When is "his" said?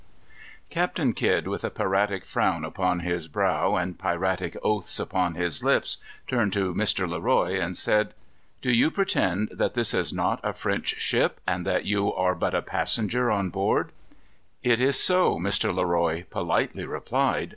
3.01-3.27, 5.35-5.63